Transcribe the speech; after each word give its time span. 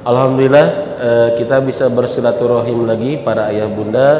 Alhamdulillah 0.00 0.68
eh, 0.96 1.28
kita 1.36 1.60
bisa 1.60 1.92
bersilaturahim 1.92 2.88
lagi 2.88 3.20
para 3.20 3.52
ayah 3.52 3.68
bunda, 3.68 4.10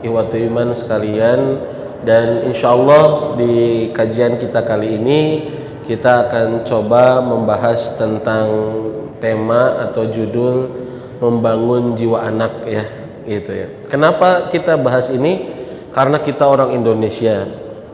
ikhwati 0.00 0.48
iman 0.48 0.72
sekalian 0.72 1.60
dan 2.00 2.48
insya 2.48 2.72
Allah 2.72 3.36
di 3.36 3.88
kajian 3.92 4.40
kita 4.40 4.64
kali 4.64 4.96
ini 4.96 5.20
kita 5.84 6.28
akan 6.28 6.64
coba 6.64 7.20
membahas 7.20 7.92
tentang 8.00 8.48
tema 9.20 9.84
atau 9.84 10.08
judul 10.08 10.72
membangun 11.20 11.92
jiwa 11.92 12.24
anak 12.24 12.64
ya 12.64 12.88
gitu 13.28 13.52
ya. 13.52 13.68
Kenapa 13.92 14.48
kita 14.48 14.80
bahas 14.80 15.12
ini? 15.12 15.60
Karena 15.92 16.24
kita 16.24 16.48
orang 16.48 16.72
Indonesia 16.72 17.44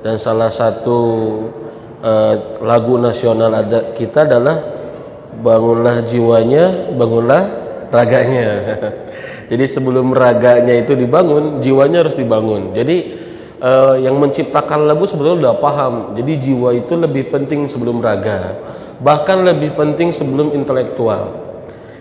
dan 0.06 0.22
salah 0.22 0.54
satu 0.54 1.00
eh, 1.98 2.62
lagu 2.62 2.94
nasional 2.94 3.50
ada 3.50 3.90
kita 3.90 4.22
adalah 4.22 4.73
bangunlah 5.42 6.04
jiwanya, 6.04 6.94
bangunlah 6.94 7.42
raganya. 7.90 8.48
Jadi 9.50 9.64
sebelum 9.68 10.10
raganya 10.14 10.74
itu 10.74 10.98
dibangun, 10.98 11.62
jiwanya 11.62 12.06
harus 12.06 12.16
dibangun. 12.16 12.72
Jadi 12.74 12.96
eh, 13.60 13.94
yang 14.02 14.18
menciptakan 14.18 14.88
lagu 14.88 15.04
sebetulnya 15.06 15.50
udah 15.50 15.54
paham. 15.60 15.94
Jadi 16.18 16.32
jiwa 16.50 16.74
itu 16.74 16.94
lebih 16.98 17.30
penting 17.30 17.70
sebelum 17.70 18.00
raga, 18.02 18.58
bahkan 19.00 19.44
lebih 19.44 19.76
penting 19.76 20.10
sebelum 20.10 20.52
intelektual. 20.52 21.44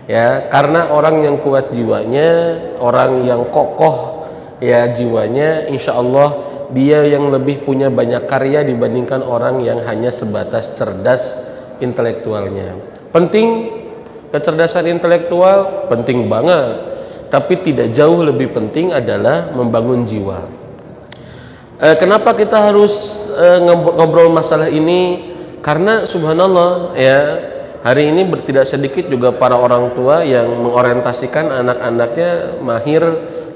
Ya, 0.04 0.52
karena 0.52 0.92
orang 0.92 1.24
yang 1.24 1.40
kuat 1.40 1.72
jiwanya, 1.72 2.60
orang 2.76 3.24
yang 3.24 3.48
kokoh 3.48 4.28
ya 4.60 4.92
jiwanya, 4.92 5.64
insya 5.64 5.96
Allah 5.96 6.52
dia 6.76 7.08
yang 7.08 7.32
lebih 7.32 7.64
punya 7.64 7.88
banyak 7.88 8.28
karya 8.28 8.64
dibandingkan 8.68 9.24
orang 9.24 9.64
yang 9.64 9.80
hanya 9.84 10.12
sebatas 10.12 10.76
cerdas 10.76 11.40
intelektualnya. 11.80 12.76
Penting 13.14 13.70
kecerdasan 14.34 14.90
intelektual 14.90 15.86
penting 15.86 16.26
banget, 16.26 16.82
tapi 17.30 17.62
tidak 17.62 17.94
jauh 17.94 18.26
lebih 18.26 18.50
penting 18.50 18.90
adalah 18.90 19.54
membangun 19.54 20.02
jiwa. 20.02 20.42
E, 21.78 21.94
kenapa 21.94 22.34
kita 22.34 22.58
harus 22.58 23.26
e, 23.30 23.62
ngobrol 23.94 24.34
masalah 24.34 24.66
ini? 24.66 25.30
Karena 25.62 26.02
subhanallah 26.10 26.98
ya 26.98 27.18
hari 27.86 28.10
ini 28.10 28.26
tidak 28.42 28.66
sedikit 28.66 29.06
juga 29.06 29.30
para 29.30 29.62
orang 29.62 29.94
tua 29.94 30.26
yang 30.26 30.50
mengorientasikan 30.50 31.54
anak-anaknya 31.54 32.58
mahir 32.66 33.02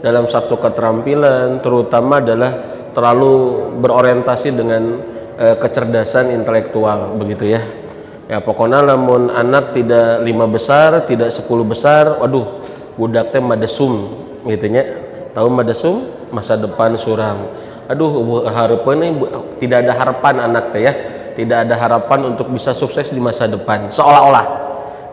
dalam 0.06 0.30
satu 0.30 0.54
keterampilan, 0.62 1.58
terutama 1.58 2.22
adalah 2.22 2.62
terlalu 2.94 3.66
berorientasi 3.82 4.54
dengan 4.54 5.02
e, 5.34 5.58
kecerdasan 5.58 6.30
intelektual 6.30 7.18
begitu 7.18 7.58
ya 7.58 7.87
ya 8.28 8.38
pokoknya 8.44 8.84
namun 8.84 9.32
anak 9.32 9.72
tidak 9.72 10.22
lima 10.22 10.44
besar 10.44 11.08
tidak 11.08 11.32
sepuluh 11.32 11.64
besar 11.64 12.20
waduh 12.20 12.60
budak 12.98 13.32
teh 13.32 13.40
madesum 13.40 14.12
gitu 14.44 14.66
nya. 14.68 14.84
Tahu 15.32 15.48
madesum? 15.48 16.18
Masa 16.28 16.60
depan 16.60 16.92
suram 17.00 17.48
aduh 17.88 18.44
harapan 18.52 19.16
tidak 19.56 19.88
ada 19.88 19.92
harapan 19.96 20.34
anak 20.44 20.76
teh 20.76 20.84
ya. 20.84 20.92
Tidak 21.32 21.54
ada 21.54 21.78
harapan 21.78 22.34
untuk 22.34 22.50
bisa 22.50 22.74
sukses 22.74 23.14
di 23.14 23.22
masa 23.22 23.46
depan. 23.46 23.88
Seolah-olah. 23.94 24.46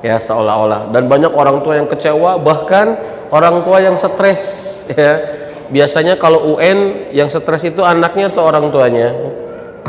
Ya 0.02 0.18
seolah-olah. 0.18 0.90
Dan 0.90 1.06
banyak 1.06 1.30
orang 1.30 1.62
tua 1.62 1.78
yang 1.78 1.86
kecewa 1.86 2.42
bahkan 2.42 2.98
orang 3.30 3.62
tua 3.62 3.78
yang 3.80 3.96
stres 3.96 4.44
ya. 4.92 5.14
Biasanya 5.66 6.18
kalau 6.18 6.58
UN 6.58 7.10
yang 7.14 7.30
stres 7.30 7.66
itu 7.66 7.82
anaknya 7.82 8.30
atau 8.30 8.46
orang 8.46 8.70
tuanya 8.70 9.14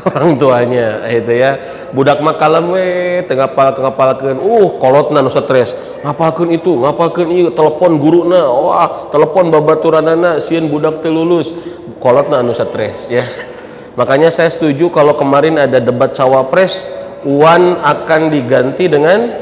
orang 0.04 0.36
tuanya 0.36 1.00
itu 1.08 1.32
ya. 1.32 1.56
Budak 1.96 2.20
makalan 2.20 2.68
we 2.74 3.22
tengah 3.24 3.48
ngapalkeun 3.52 4.36
uh 4.36 4.68
kolotna 4.76 5.24
nu 5.24 5.32
stres. 5.32 5.72
Ngapalkeun 6.04 6.52
itu 6.52 6.76
ngapalkeun 6.76 7.28
ieu 7.32 7.48
telepon 7.56 7.96
guruna 7.96 8.44
wah 8.44 9.08
telepon 9.08 9.48
babaturanana 9.48 10.42
sieun 10.44 10.68
budak 10.68 11.00
teu 11.00 11.12
lulus. 11.12 11.56
Kolotna 11.96 12.44
anu 12.44 12.52
stres 12.52 13.08
ya. 13.08 13.24
Makanya 13.96 14.28
saya 14.28 14.52
setuju 14.52 14.92
kalau 14.92 15.16
kemarin 15.16 15.56
ada 15.56 15.80
debat 15.80 16.12
cawapres 16.12 16.92
uan 17.24 17.80
akan 17.80 18.28
diganti 18.28 18.92
dengan 18.92 19.32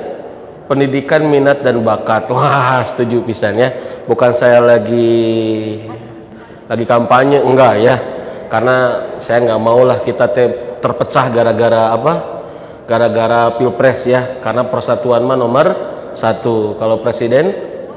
pendidikan 0.70 1.26
minat 1.26 1.66
dan 1.66 1.82
bakat. 1.82 2.30
Wah 2.30 2.86
setuju 2.86 3.26
pisan 3.26 3.58
ya. 3.58 3.74
Bukan 4.06 4.30
saya 4.30 4.62
lagi 4.62 5.82
lagi 6.64 6.84
kampanye 6.88 7.44
enggak 7.44 7.74
ya 7.82 8.13
karena 8.54 9.02
saya 9.18 9.42
nggak 9.50 9.62
mau 9.66 9.82
lah 9.82 9.98
kita 9.98 10.30
te 10.30 10.78
terpecah 10.78 11.26
gara-gara 11.26 11.90
apa? 11.90 12.14
Gara-gara 12.86 13.50
pilpres 13.58 14.06
ya. 14.06 14.38
Karena 14.38 14.62
persatuan 14.70 15.26
mah 15.26 15.34
nomor 15.34 15.66
satu. 16.14 16.78
Kalau 16.78 17.02
presiden 17.02 17.50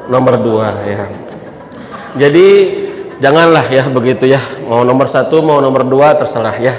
nomor 0.10 0.42
dua 0.42 0.82
ya. 0.82 1.06
Jadi 2.18 2.48
janganlah 3.22 3.70
ya 3.70 3.86
begitu 3.86 4.26
ya. 4.26 4.42
Mau 4.66 4.82
nomor 4.82 5.06
satu 5.06 5.46
mau 5.46 5.62
nomor 5.62 5.86
dua 5.86 6.18
terserah 6.18 6.58
ya. 6.58 6.74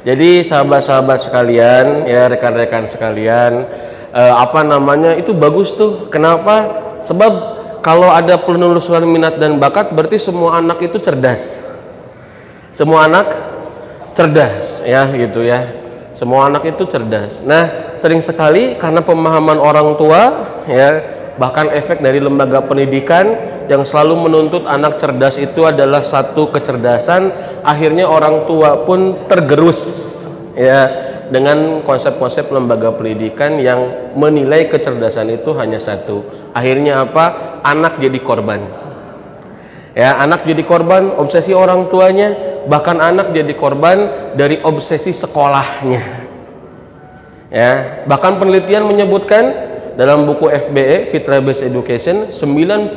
Jadi 0.00 0.40
sahabat-sahabat 0.40 1.20
sekalian 1.20 2.08
ya 2.08 2.24
rekan-rekan 2.24 2.88
sekalian 2.88 3.68
eh, 4.16 4.32
apa 4.32 4.64
namanya 4.64 5.12
itu 5.12 5.36
bagus 5.36 5.76
tuh. 5.76 6.08
Kenapa? 6.08 6.88
Sebab 7.04 7.32
kalau 7.84 8.08
ada 8.08 8.40
penelusuran 8.40 9.04
minat 9.04 9.36
dan 9.36 9.60
bakat 9.60 9.92
berarti 9.92 10.16
semua 10.16 10.56
anak 10.56 10.80
itu 10.88 10.96
cerdas 10.96 11.69
semua 12.70 13.10
anak 13.10 13.26
cerdas 14.14 14.82
ya 14.86 15.06
gitu 15.10 15.42
ya. 15.42 15.78
Semua 16.10 16.50
anak 16.50 16.66
itu 16.66 16.84
cerdas. 16.90 17.46
Nah 17.46 17.94
sering 17.94 18.18
sekali 18.22 18.74
karena 18.78 19.02
pemahaman 19.02 19.58
orang 19.58 19.94
tua 19.94 20.46
ya 20.66 20.88
bahkan 21.38 21.70
efek 21.70 22.02
dari 22.02 22.18
lembaga 22.18 22.60
pendidikan 22.66 23.32
yang 23.70 23.86
selalu 23.86 24.28
menuntut 24.28 24.66
anak 24.66 24.98
cerdas 24.98 25.38
itu 25.38 25.62
adalah 25.62 26.02
satu 26.02 26.50
kecerdasan 26.50 27.30
akhirnya 27.62 28.10
orang 28.10 28.44
tua 28.44 28.82
pun 28.82 29.24
tergerus 29.30 29.80
ya 30.58 31.08
dengan 31.30 31.86
konsep-konsep 31.86 32.50
lembaga 32.50 32.90
pendidikan 32.90 33.54
yang 33.62 34.12
menilai 34.18 34.66
kecerdasan 34.66 35.30
itu 35.30 35.54
hanya 35.54 35.78
satu. 35.78 36.26
Akhirnya 36.50 37.06
apa? 37.06 37.56
Anak 37.62 38.02
jadi 38.02 38.18
korban 38.18 38.89
ya 39.96 40.18
anak 40.22 40.46
jadi 40.46 40.62
korban 40.62 41.18
obsesi 41.18 41.50
orang 41.50 41.90
tuanya 41.90 42.34
bahkan 42.70 42.98
anak 43.02 43.34
jadi 43.34 43.54
korban 43.58 44.32
dari 44.38 44.62
obsesi 44.62 45.10
sekolahnya. 45.10 46.02
Ya 47.50 48.02
bahkan 48.06 48.38
penelitian 48.38 48.86
menyebutkan 48.86 49.70
dalam 49.98 50.22
buku 50.24 50.46
FBE 50.46 51.10
Fitra 51.10 51.42
Based 51.42 51.66
Education 51.66 52.30
90% 52.30 52.94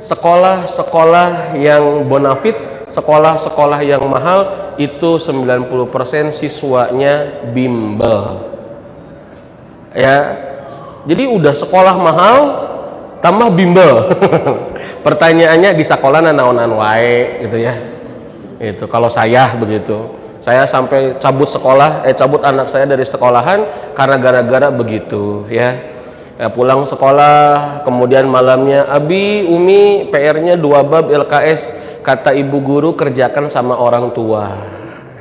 sekolah-sekolah 0.00 1.56
yang 1.60 2.08
bonafit 2.08 2.56
sekolah-sekolah 2.86 3.82
yang 3.82 4.02
mahal 4.06 4.72
itu 4.78 5.18
90% 5.20 6.32
siswanya 6.32 7.44
bimbel. 7.50 8.54
Ya 9.92 10.16
jadi 11.06 11.30
udah 11.30 11.54
sekolah 11.54 11.94
mahal 11.96 12.65
tambah 13.26 13.50
bimbel. 13.50 14.14
Pertanyaannya 15.06 15.74
di 15.74 15.82
sekolah 15.82 16.22
naonan 16.30 16.78
wae 16.78 17.42
gitu 17.42 17.58
ya. 17.58 17.74
Itu 18.62 18.86
kalau 18.86 19.10
saya 19.10 19.50
begitu. 19.58 20.14
Saya 20.38 20.62
sampai 20.62 21.18
cabut 21.18 21.50
sekolah 21.50 22.06
eh 22.06 22.14
cabut 22.14 22.38
anak 22.46 22.70
saya 22.70 22.86
dari 22.86 23.02
sekolahan 23.02 23.90
karena 23.98 24.16
gara-gara 24.22 24.70
begitu 24.70 25.42
ya. 25.50 25.74
Ya 26.36 26.52
pulang 26.52 26.84
sekolah 26.86 27.80
kemudian 27.82 28.28
malamnya 28.28 28.86
Abi 28.86 29.48
Umi 29.48 30.06
PR-nya 30.12 30.54
dua 30.54 30.84
bab 30.84 31.08
LKS 31.08 31.74
kata 32.04 32.36
ibu 32.36 32.62
guru 32.62 32.94
kerjakan 32.94 33.50
sama 33.50 33.74
orang 33.74 34.14
tua. 34.14 34.54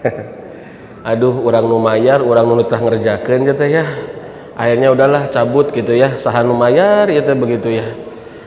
Aduh 1.09 1.41
orang 1.41 1.66
numayar 1.66 2.22
orang 2.22 2.45
nunitah 2.45 2.81
ngerjakan 2.81 3.49
gitu 3.49 3.66
ya 3.66 3.85
akhirnya 4.55 4.91
udahlah 4.91 5.27
cabut 5.29 5.69
gitu 5.75 5.91
ya 5.91 6.16
sahan 6.16 6.47
numayar 6.47 7.11
gitu 7.11 7.35
begitu 7.35 7.75
ya 7.75 7.88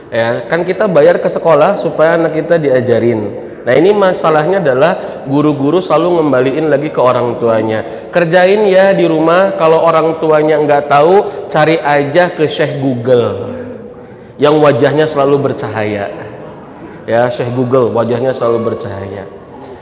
ya 0.09 0.27
kan 0.49 0.65
kita 0.65 0.89
bayar 0.89 1.21
ke 1.21 1.29
sekolah 1.29 1.77
supaya 1.77 2.17
anak 2.17 2.33
kita 2.33 2.57
diajarin 2.57 3.49
Nah 3.59 3.75
ini 3.75 3.91
masalahnya 3.91 4.63
adalah 4.63 5.23
guru-guru 5.27 5.83
selalu 5.83 6.17
ngembaliin 6.17 6.71
lagi 6.71 6.89
ke 6.89 6.97
orang 6.97 7.37
tuanya. 7.43 8.07
Kerjain 8.09 8.63
ya 8.65 8.95
di 8.95 9.03
rumah, 9.03 9.53
kalau 9.59 9.83
orang 9.83 10.17
tuanya 10.23 10.57
nggak 10.63 10.87
tahu, 10.87 11.45
cari 11.51 11.75
aja 11.75 12.31
ke 12.31 12.47
Syekh 12.47 12.79
Google 12.79 13.51
yang 14.39 14.55
wajahnya 14.63 15.03
selalu 15.05 15.51
bercahaya. 15.51 16.07
Ya 17.03 17.27
Syekh 17.27 17.51
Google 17.51 17.91
wajahnya 17.91 18.31
selalu 18.31 18.73
bercahaya. 18.73 19.27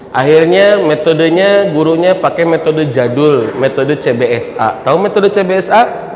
Akhirnya 0.09 0.81
metodenya 0.81 1.69
gurunya 1.69 2.18
pakai 2.18 2.50
metode 2.50 2.89
jadul, 2.89 3.53
metode 3.62 3.94
CBSA. 4.01 4.81
Tahu 4.81 4.97
metode 4.97 5.29
CBSA? 5.29 6.06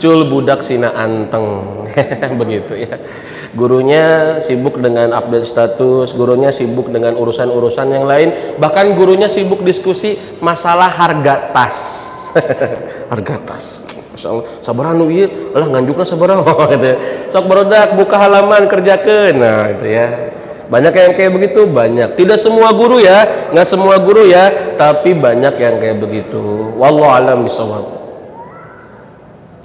Cul 0.00 0.24
budak 0.32 0.64
sina 0.64 0.96
anteng, 0.96 1.84
begitu 2.40 2.72
ya. 2.72 2.96
Gurunya 3.52 4.38
sibuk 4.40 4.80
dengan 4.80 5.12
update 5.12 5.44
status, 5.44 6.16
gurunya 6.16 6.48
sibuk 6.48 6.88
dengan 6.88 7.20
urusan-urusan 7.20 7.86
yang 7.92 8.08
lain, 8.08 8.56
bahkan 8.56 8.96
gurunya 8.96 9.28
sibuk 9.28 9.60
diskusi 9.60 10.16
masalah 10.40 10.88
harga 10.88 11.52
tas. 11.52 11.78
harga 13.12 13.36
tas. 13.44 13.84
Masya 14.16 14.28
Allah 14.32 14.44
sabar 14.64 14.96
anu 14.96 15.12
iya 15.12 15.28
lah 15.52 15.68
nganjukna 15.68 16.04
sabar 16.08 16.40
gitu 16.72 16.86
ya. 16.92 16.96
sok 17.30 17.44
berodak 17.46 17.94
buka 17.94 18.16
halaman 18.18 18.66
kerjakan 18.66 19.32
nah 19.36 19.68
itu 19.68 19.86
ya. 19.86 20.08
Banyak 20.70 20.94
yang 20.94 21.12
kayak 21.18 21.32
begitu? 21.34 21.66
Banyak. 21.66 22.14
Tidak 22.14 22.38
semua 22.38 22.70
guru 22.70 23.02
ya. 23.02 23.50
Nggak 23.50 23.66
semua 23.66 23.98
guru 23.98 24.22
ya. 24.22 24.78
Tapi 24.78 25.18
banyak 25.18 25.58
yang 25.58 25.82
kayak 25.82 25.98
begitu. 25.98 26.38
Wallahu 26.78 27.10
alam 27.10 27.42
bisawab 27.42 27.99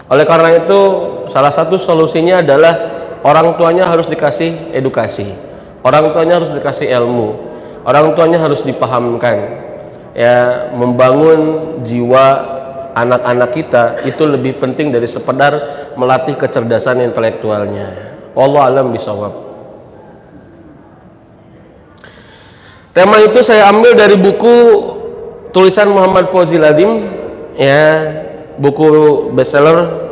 oleh 0.06 0.26
karena 0.26 0.54
itu 0.62 0.80
salah 1.34 1.50
satu 1.50 1.82
solusinya 1.82 2.46
adalah 2.46 2.74
orang 3.26 3.58
tuanya 3.58 3.90
harus 3.90 4.06
dikasih 4.06 4.74
edukasi. 4.76 5.34
Orang 5.86 6.14
tuanya 6.14 6.42
harus 6.42 6.50
dikasih 6.54 6.90
ilmu. 6.90 7.30
Orang 7.86 8.18
tuanya 8.18 8.42
harus 8.42 8.66
dipahamkan. 8.66 9.66
Ya 10.16 10.70
membangun 10.74 11.40
jiwa 11.86 12.26
anak-anak 12.96 13.50
kita 13.52 13.84
itu 14.08 14.24
lebih 14.24 14.58
penting 14.58 14.90
dari 14.90 15.06
sekedar 15.06 15.54
melatih 16.00 16.40
kecerdasan 16.40 17.04
intelektualnya. 17.04 18.16
Allah 18.36 18.62
alam 18.68 18.92
bisawab 18.92 19.46
Tema 22.96 23.20
itu 23.20 23.44
saya 23.44 23.68
ambil 23.68 23.92
dari 23.92 24.16
buku 24.16 24.56
tulisan 25.52 25.92
Muhammad 25.92 26.32
Fauzi 26.32 26.56
Ladim 26.56 27.04
ya, 27.60 27.84
buku 28.60 28.88
bestseller 29.34 30.06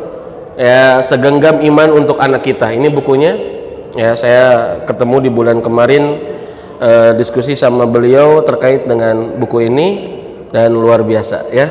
ya 0.58 1.00
Segenggam 1.02 1.62
Iman 1.64 1.94
untuk 1.94 2.20
Anak 2.20 2.46
Kita. 2.46 2.72
Ini 2.72 2.90
bukunya. 2.94 3.34
Ya, 3.94 4.18
saya 4.18 4.82
ketemu 4.90 5.22
di 5.22 5.30
bulan 5.30 5.62
kemarin 5.62 6.18
eh, 6.82 7.12
diskusi 7.14 7.54
sama 7.54 7.86
beliau 7.86 8.42
terkait 8.42 8.90
dengan 8.90 9.38
buku 9.38 9.70
ini 9.70 9.88
dan 10.50 10.74
luar 10.74 11.06
biasa 11.06 11.54
ya. 11.54 11.70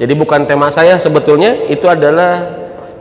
Jadi 0.00 0.16
bukan 0.16 0.48
tema 0.48 0.72
saya 0.72 0.96
sebetulnya 0.96 1.68
itu 1.68 1.84
adalah 1.88 2.40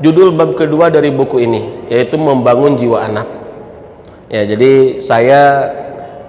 judul 0.03 0.35
bab 0.35 0.51
kedua 0.59 0.91
dari 0.91 1.15
buku 1.15 1.47
ini 1.47 1.87
yaitu 1.87 2.19
membangun 2.19 2.75
jiwa 2.75 3.07
anak. 3.07 3.27
Ya, 4.27 4.43
jadi 4.43 4.99
saya 4.99 5.71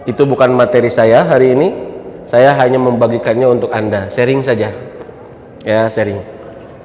itu 0.06 0.22
bukan 0.22 0.54
materi 0.54 0.86
saya 0.86 1.26
hari 1.26 1.58
ini 1.58 1.68
saya 2.30 2.54
hanya 2.54 2.78
membagikannya 2.78 3.46
untuk 3.50 3.74
anda 3.74 4.06
sharing 4.06 4.42
saja 4.42 4.70
ya 5.66 5.90
sharing 5.90 6.35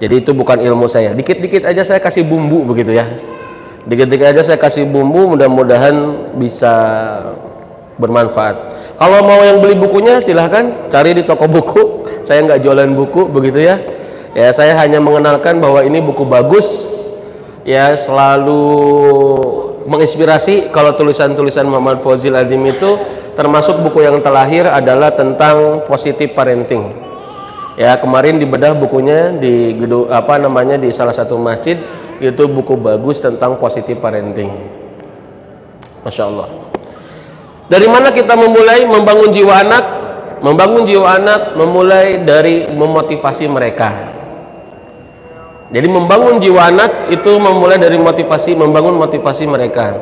jadi 0.01 0.17
itu 0.17 0.33
bukan 0.33 0.57
ilmu 0.57 0.89
saya. 0.89 1.13
Dikit-dikit 1.13 1.61
aja 1.61 1.85
saya 1.85 2.01
kasih 2.01 2.25
bumbu 2.25 2.65
begitu 2.65 2.97
ya. 2.97 3.05
Dikit-dikit 3.85 4.33
aja 4.33 4.41
saya 4.41 4.57
kasih 4.57 4.89
bumbu 4.89 5.37
mudah-mudahan 5.37 5.93
bisa 6.41 6.73
bermanfaat. 8.01 8.73
Kalau 8.97 9.21
mau 9.21 9.45
yang 9.45 9.61
beli 9.61 9.77
bukunya 9.77 10.17
silahkan 10.17 10.89
cari 10.89 11.13
di 11.13 11.21
toko 11.21 11.45
buku. 11.45 11.81
Saya 12.25 12.45
nggak 12.45 12.61
jualan 12.61 12.89
buku 12.93 13.33
begitu 13.33 13.65
ya. 13.65 13.81
Ya 14.37 14.53
saya 14.53 14.77
hanya 14.77 15.01
mengenalkan 15.01 15.57
bahwa 15.57 15.81
ini 15.81 15.97
buku 16.05 16.21
bagus 16.21 16.85
ya 17.65 17.97
selalu 17.97 18.61
menginspirasi. 19.89 20.69
Kalau 20.69 20.93
tulisan-tulisan 20.93 21.65
Muhammad 21.65 22.05
Fawzil 22.05 22.37
Adim 22.37 22.61
itu 22.69 23.01
termasuk 23.33 23.81
buku 23.81 24.05
yang 24.05 24.21
terlahir 24.21 24.69
adalah 24.69 25.17
tentang 25.17 25.81
positif 25.89 26.37
parenting 26.37 27.10
ya 27.79 27.95
kemarin 27.99 28.39
dibedah 28.39 28.75
bukunya 28.75 29.35
di 29.35 29.75
gedung 29.75 30.11
apa 30.11 30.39
namanya 30.39 30.75
di 30.75 30.91
salah 30.91 31.15
satu 31.15 31.35
masjid. 31.39 31.77
Itu 32.21 32.45
buku 32.45 32.77
bagus 32.77 33.17
tentang 33.17 33.57
positif 33.57 33.97
parenting. 33.97 34.53
Masya 36.05 36.23
Allah. 36.29 36.49
Dari 37.65 37.87
mana 37.89 38.13
kita 38.13 38.37
memulai? 38.37 38.85
Membangun 38.85 39.33
jiwa 39.33 39.65
anak. 39.65 39.85
Membangun 40.41 40.85
jiwa 40.85 41.17
anak 41.21 41.41
memulai 41.57 42.21
dari 42.21 42.69
memotivasi 42.69 43.45
mereka. 43.49 44.11
Jadi 45.71 45.87
membangun 45.87 46.41
jiwa 46.41 46.67
anak 46.67 47.07
itu 47.13 47.31
memulai 47.39 47.79
dari 47.79 47.95
motivasi, 47.95 48.57
membangun 48.59 48.99
motivasi 48.99 49.47
mereka. 49.47 50.01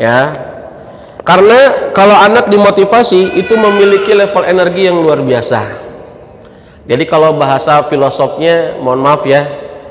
Ya. 0.00 0.45
Karena 1.26 1.90
kalau 1.90 2.14
anak 2.14 2.46
dimotivasi 2.46 3.34
itu 3.34 3.54
memiliki 3.58 4.14
level 4.14 4.46
energi 4.46 4.86
yang 4.86 5.02
luar 5.02 5.26
biasa. 5.26 5.84
Jadi 6.86 7.02
kalau 7.02 7.34
bahasa 7.34 7.82
filosofnya, 7.90 8.78
mohon 8.78 9.02
maaf 9.02 9.26
ya, 9.26 9.42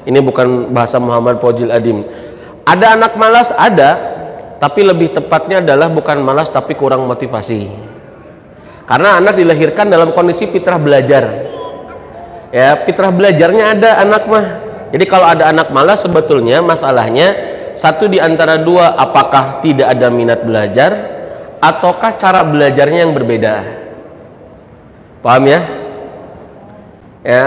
ini 0.08 0.24
bukan 0.24 0.72
bahasa 0.72 0.96
Muhammad 0.96 1.44
Pojil 1.44 1.76
Adim. 1.76 2.08
Ada 2.64 2.96
anak 2.96 3.20
malas, 3.20 3.52
ada, 3.52 4.00
tapi 4.64 4.88
lebih 4.88 5.12
tepatnya 5.12 5.60
adalah 5.60 5.92
bukan 5.92 6.24
malas 6.24 6.48
tapi 6.48 6.72
kurang 6.72 7.04
motivasi. 7.04 7.68
Karena 8.88 9.20
anak 9.20 9.36
dilahirkan 9.36 9.92
dalam 9.92 10.16
kondisi 10.16 10.48
fitrah 10.48 10.80
belajar 10.80 11.52
ya 12.56 12.88
fitrah 12.88 13.12
belajarnya 13.12 13.76
ada 13.76 13.90
anak 14.00 14.24
mah 14.32 14.46
jadi 14.96 15.06
kalau 15.12 15.28
ada 15.28 15.52
anak 15.52 15.76
malas 15.76 16.08
sebetulnya 16.08 16.64
masalahnya 16.64 17.36
satu 17.76 18.08
di 18.08 18.24
antara 18.24 18.56
dua 18.56 18.96
apakah 18.96 19.60
tidak 19.60 19.92
ada 19.92 20.08
minat 20.08 20.48
belajar 20.48 21.15
ataukah 21.72 22.14
cara 22.18 22.46
belajarnya 22.46 23.00
yang 23.06 23.14
berbeda? 23.14 23.56
Paham 25.26 25.46
ya? 25.50 25.62
Ya. 27.26 27.46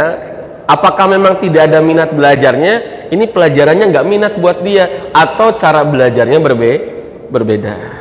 Apakah 0.69 1.09
memang 1.09 1.41
tidak 1.41 1.71
ada 1.71 1.81
minat 1.81 2.13
belajarnya? 2.13 3.09
Ini 3.09 3.25
pelajarannya 3.33 3.85
nggak 3.89 4.07
minat 4.07 4.33
buat 4.37 4.61
dia. 4.61 5.11
Atau 5.15 5.57
cara 5.57 5.87
belajarnya 5.87 6.39
berbe 6.43 6.73
berbeda 7.29 7.98